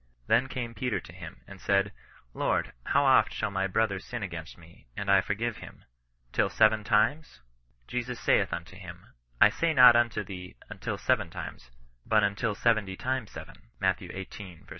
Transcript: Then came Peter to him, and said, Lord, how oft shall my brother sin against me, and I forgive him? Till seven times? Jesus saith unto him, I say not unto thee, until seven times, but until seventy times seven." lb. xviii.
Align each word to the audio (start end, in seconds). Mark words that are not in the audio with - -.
Then 0.25 0.47
came 0.47 0.73
Peter 0.73 0.99
to 0.99 1.13
him, 1.13 1.41
and 1.45 1.61
said, 1.61 1.91
Lord, 2.33 2.73
how 2.87 3.05
oft 3.05 3.31
shall 3.31 3.51
my 3.51 3.67
brother 3.67 3.99
sin 3.99 4.23
against 4.23 4.57
me, 4.57 4.87
and 4.97 5.11
I 5.11 5.21
forgive 5.21 5.57
him? 5.57 5.83
Till 6.33 6.49
seven 6.49 6.83
times? 6.83 7.41
Jesus 7.87 8.19
saith 8.19 8.51
unto 8.51 8.75
him, 8.75 9.13
I 9.39 9.49
say 9.51 9.75
not 9.75 9.95
unto 9.95 10.23
thee, 10.23 10.55
until 10.71 10.97
seven 10.97 11.29
times, 11.29 11.69
but 12.03 12.23
until 12.23 12.55
seventy 12.55 12.95
times 12.95 13.29
seven." 13.29 13.69
lb. 13.79 14.33
xviii. 14.33 14.63